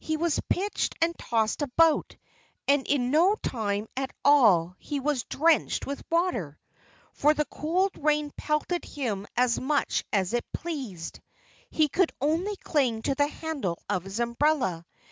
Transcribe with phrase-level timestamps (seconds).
[0.00, 2.16] He was pitched and tossed about;
[2.66, 6.58] and in no time at all he was drenched with water
[7.12, 11.20] for the cold rain pelted him as much as it pleased.
[11.70, 14.84] He could only cling to the handle of his umbrella.